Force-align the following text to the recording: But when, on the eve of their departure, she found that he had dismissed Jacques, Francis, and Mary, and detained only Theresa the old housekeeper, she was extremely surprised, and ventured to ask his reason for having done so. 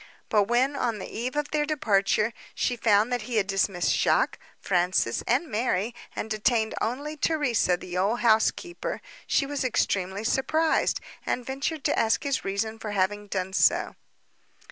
But 0.29 0.45
when, 0.45 0.75
on 0.75 0.97
the 0.97 1.05
eve 1.07 1.35
of 1.35 1.51
their 1.51 1.63
departure, 1.63 2.33
she 2.55 2.75
found 2.75 3.13
that 3.13 3.21
he 3.21 3.35
had 3.35 3.45
dismissed 3.45 3.95
Jacques, 3.95 4.39
Francis, 4.59 5.21
and 5.27 5.47
Mary, 5.47 5.93
and 6.15 6.27
detained 6.27 6.73
only 6.81 7.15
Theresa 7.15 7.77
the 7.77 7.95
old 7.99 8.21
housekeeper, 8.21 8.99
she 9.27 9.45
was 9.45 9.63
extremely 9.63 10.23
surprised, 10.23 10.99
and 11.23 11.45
ventured 11.45 11.83
to 11.83 11.99
ask 11.99 12.23
his 12.23 12.43
reason 12.43 12.79
for 12.79 12.93
having 12.93 13.27
done 13.27 13.53
so. 13.53 13.95